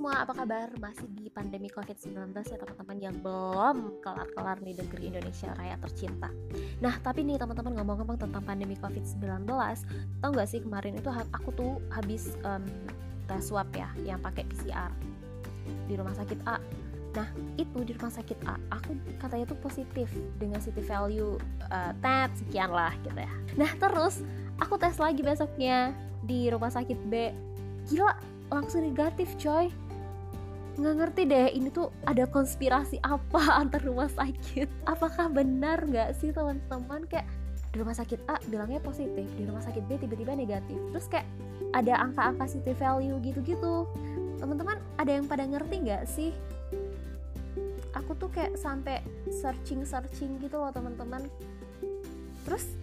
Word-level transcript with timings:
semua, 0.00 0.24
apa 0.24 0.32
kabar? 0.32 0.72
Masih 0.80 1.04
di 1.12 1.28
pandemi 1.28 1.68
COVID-19 1.68 2.32
ya 2.32 2.56
teman-teman 2.56 2.96
yang 3.04 3.12
belum 3.20 4.00
kelar-kelar 4.00 4.56
di 4.64 4.72
negeri 4.72 5.12
Indonesia 5.12 5.52
Raya 5.52 5.76
tercinta. 5.76 6.32
Nah 6.80 6.96
tapi 7.04 7.20
nih 7.20 7.36
teman-teman 7.36 7.76
ngomong-ngomong 7.76 8.16
tentang 8.16 8.40
pandemi 8.40 8.80
COVID-19 8.80 9.44
Tau 10.24 10.30
gak 10.32 10.48
sih 10.48 10.64
kemarin 10.64 10.96
itu 10.96 11.12
aku 11.12 11.52
tuh 11.52 11.84
habis 11.92 12.32
um, 12.48 12.64
tes 13.28 13.44
swab 13.44 13.68
ya 13.76 13.92
yang 14.00 14.16
pakai 14.24 14.48
PCR 14.48 14.88
di 15.84 15.92
rumah 16.00 16.16
sakit 16.16 16.48
A. 16.48 16.56
Nah 17.20 17.28
itu 17.60 17.84
di 17.84 17.92
rumah 17.92 18.08
sakit 18.08 18.40
A 18.48 18.56
aku 18.72 18.96
katanya 19.20 19.52
tuh 19.52 19.60
positif 19.60 20.08
dengan 20.40 20.64
city 20.64 20.80
value 20.80 21.36
uh, 21.68 21.92
tet 22.00 22.32
sekian 22.40 22.72
lah 22.72 22.96
gitu 23.04 23.20
ya. 23.20 23.32
Nah 23.52 23.68
terus 23.76 24.24
aku 24.64 24.80
tes 24.80 24.96
lagi 24.96 25.20
besoknya 25.20 25.92
di 26.24 26.48
rumah 26.48 26.72
sakit 26.72 26.96
B. 27.04 27.36
Gila 27.92 28.16
langsung 28.48 28.80
negatif 28.80 29.36
coy 29.36 29.68
nggak 30.80 30.96
ngerti 30.96 31.22
deh 31.28 31.46
ini 31.52 31.68
tuh 31.68 31.92
ada 32.08 32.24
konspirasi 32.24 32.96
apa 33.04 33.40
antar 33.60 33.84
rumah 33.84 34.08
sakit? 34.08 34.88
Apakah 34.88 35.28
benar 35.28 35.84
nggak 35.84 36.16
sih 36.16 36.32
teman-teman? 36.32 37.04
Kayak 37.06 37.28
di 37.70 37.76
rumah 37.78 37.94
sakit 37.94 38.26
A 38.26 38.34
bilangnya 38.50 38.82
positif 38.82 39.30
di 39.38 39.46
rumah 39.46 39.62
sakit 39.62 39.86
B 39.86 40.00
tiba-tiba 40.00 40.34
negatif. 40.34 40.80
Terus 40.90 41.06
kayak 41.06 41.28
ada 41.76 42.02
angka-angka 42.02 42.50
city 42.50 42.74
value 42.74 43.20
gitu-gitu. 43.22 43.86
Teman-teman 44.40 44.80
ada 44.96 45.10
yang 45.12 45.28
pada 45.28 45.44
ngerti 45.46 45.76
nggak 45.86 46.02
sih? 46.08 46.32
Aku 47.94 48.16
tuh 48.18 48.32
kayak 48.32 48.56
sampai 48.58 49.04
searching 49.30 49.86
searching 49.86 50.40
gitu 50.42 50.58
loh 50.58 50.72
teman-teman. 50.74 51.28
Terus 52.48 52.74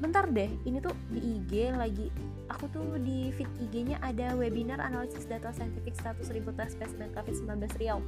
bentar 0.00 0.24
deh 0.32 0.48
ini 0.64 0.80
tuh 0.80 0.96
di 1.12 1.20
IG 1.20 1.76
lagi 1.76 2.08
aku 2.50 2.66
tuh 2.74 2.98
di 2.98 3.30
feed 3.36 3.48
IG-nya 3.70 4.02
ada 4.02 4.34
webinar 4.34 4.82
analisis 4.82 5.24
data 5.24 5.54
saintifik 5.54 5.94
100 5.94 6.26
ribu 6.34 6.50
tes 6.58 6.74
spesimen 6.74 7.08
COVID-19 7.14 7.62
Riau. 7.78 8.02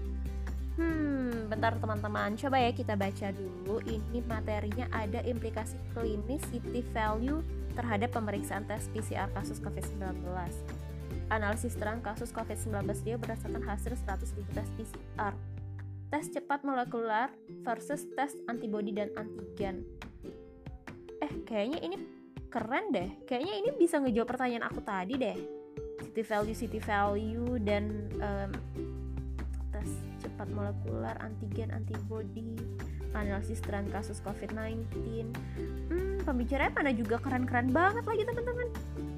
Hmm, 0.72 1.53
bentar 1.53 1.77
teman-teman, 1.77 2.33
coba 2.34 2.56
ya 2.56 2.72
kita 2.72 2.97
baca 2.97 3.28
dulu. 3.31 3.84
Ini 3.84 4.25
materinya 4.25 4.89
ada 4.89 5.20
implikasi 5.20 5.77
klinis 5.92 6.41
city 6.48 6.81
value 6.97 7.44
terhadap 7.77 8.16
pemeriksaan 8.16 8.64
tes 8.64 8.88
PCR 8.91 9.28
kasus 9.36 9.61
COVID-19. 9.61 10.25
Analisis 11.28 11.77
terang 11.77 12.00
kasus 12.00 12.33
COVID-19 12.33 12.88
Riau 13.05 13.19
berdasarkan 13.20 13.62
hasil 13.62 13.94
100 14.00 14.36
ribu 14.41 14.50
tes 14.56 14.69
PCR. 14.75 15.33
Tes 16.12 16.28
cepat 16.28 16.64
molekular 16.64 17.33
versus 17.64 18.05
tes 18.16 18.33
antibodi 18.48 18.92
dan 18.97 19.12
antigen. 19.16 19.84
Kayaknya 21.44 21.78
ini 21.82 21.96
keren 22.48 22.92
deh. 22.92 23.08
Kayaknya 23.24 23.54
ini 23.64 23.70
bisa 23.76 23.98
ngejawab 23.98 24.28
pertanyaan 24.28 24.64
aku 24.68 24.80
tadi 24.84 25.14
deh. 25.16 25.36
City 26.02 26.22
value 26.22 26.56
city 26.56 26.80
value 26.82 27.56
dan 27.62 28.10
um, 28.18 28.50
tes 29.70 29.90
cepat 30.20 30.48
molekuler 30.50 31.14
antigen 31.22 31.70
antibody 31.70 32.58
analisis 33.12 33.60
tren 33.60 33.84
kasus 33.92 34.24
COVID-19 34.24 34.88
hmm, 35.92 36.24
pembicaranya 36.24 36.72
mana 36.72 36.96
juga 36.96 37.20
keren-keren 37.20 37.68
banget 37.68 38.04
lagi 38.08 38.24
teman-teman. 38.24 38.68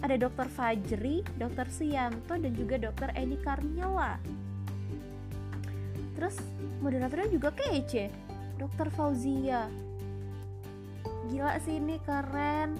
Ada 0.02 0.18
dokter 0.18 0.46
Fajri, 0.50 1.22
dokter 1.38 1.66
Sianto 1.70 2.34
dan 2.34 2.52
juga 2.52 2.76
dokter 2.76 3.14
Eni 3.14 3.38
Karniela 3.38 4.18
terus 6.14 6.38
moderatornya 6.80 7.28
juga 7.28 7.50
kece 7.52 8.08
dokter 8.56 8.86
Fauzia 8.94 9.66
gila 11.30 11.56
sih 11.62 11.78
ini 11.78 11.96
keren 12.02 12.76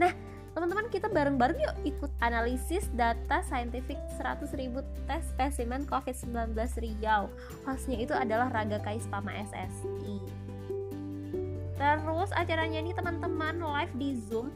Nah, 0.00 0.16
teman-teman 0.56 0.88
kita 0.88 1.12
bareng-bareng 1.12 1.60
yuk 1.60 1.76
ikut 1.84 2.08
analisis 2.24 2.88
data 2.96 3.44
saintifik 3.44 4.00
100.000 4.16 4.80
tes 5.04 5.22
spesimen 5.28 5.84
COVID-19 5.84 6.56
Riau. 6.56 7.28
Hostnya 7.68 8.00
itu 8.00 8.16
adalah 8.16 8.48
Raga 8.48 8.80
Kaispama 8.80 9.28
SSI. 9.44 10.24
Terus 11.76 12.32
acaranya 12.32 12.80
ini 12.80 12.96
teman-teman 12.96 13.60
live 13.60 13.94
di 14.00 14.16
Zoom 14.24 14.48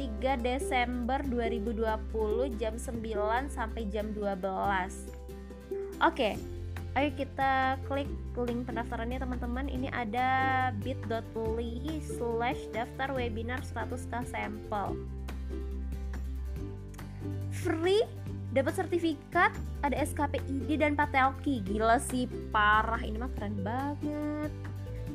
3 0.00 0.40
Desember 0.40 1.20
2020 1.28 2.56
jam 2.56 2.80
9 2.80 3.52
sampai 3.52 3.84
jam 3.92 4.16
12. 4.16 6.00
Oke, 6.00 6.40
ayo 6.98 7.10
kita 7.14 7.78
klik 7.86 8.10
link 8.34 8.66
pendaftarannya 8.66 9.18
teman-teman. 9.20 9.66
Ini 9.70 9.88
ada 9.94 10.28
bit.ly 10.80 12.02
slash 12.02 12.60
daftar 12.74 13.14
webinar 13.14 13.62
100k 13.62 14.26
sampel. 14.26 14.98
Free 17.52 18.02
dapat 18.50 18.74
sertifikat 18.74 19.54
ada 19.86 19.94
SKPID 19.94 20.80
dan 20.80 20.98
Patelki 20.98 21.62
gila 21.62 22.02
sih 22.02 22.26
parah. 22.50 22.98
Ini 22.98 23.16
mah 23.20 23.30
keren 23.38 23.60
banget 23.62 24.52